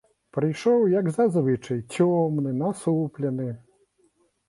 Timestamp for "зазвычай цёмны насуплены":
1.19-3.51